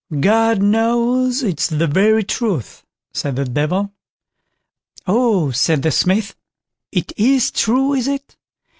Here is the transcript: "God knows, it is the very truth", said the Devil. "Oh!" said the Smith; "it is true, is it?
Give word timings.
"God 0.19 0.63
knows, 0.63 1.43
it 1.43 1.61
is 1.61 1.67
the 1.67 1.85
very 1.85 2.23
truth", 2.23 2.83
said 3.13 3.35
the 3.35 3.45
Devil. 3.45 3.93
"Oh!" 5.05 5.51
said 5.51 5.83
the 5.83 5.91
Smith; 5.91 6.33
"it 6.91 7.13
is 7.17 7.51
true, 7.51 7.93
is 7.93 8.07
it? 8.07 8.35